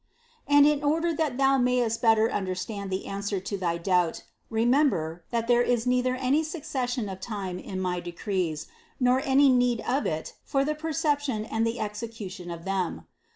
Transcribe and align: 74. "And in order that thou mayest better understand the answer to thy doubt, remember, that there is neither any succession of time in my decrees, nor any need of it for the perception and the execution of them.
74. 0.49 0.57
"And 0.57 0.65
in 0.67 0.83
order 0.83 1.13
that 1.13 1.37
thou 1.37 1.59
mayest 1.59 2.01
better 2.01 2.31
understand 2.31 2.89
the 2.89 3.05
answer 3.05 3.39
to 3.39 3.55
thy 3.55 3.77
doubt, 3.77 4.23
remember, 4.49 5.23
that 5.29 5.47
there 5.47 5.61
is 5.61 5.85
neither 5.85 6.15
any 6.15 6.41
succession 6.43 7.07
of 7.07 7.19
time 7.19 7.59
in 7.59 7.79
my 7.79 7.99
decrees, 7.99 8.65
nor 8.99 9.21
any 9.23 9.47
need 9.47 9.79
of 9.81 10.07
it 10.07 10.33
for 10.43 10.65
the 10.65 10.73
perception 10.73 11.45
and 11.45 11.67
the 11.67 11.79
execution 11.79 12.49
of 12.49 12.65
them. 12.65 13.05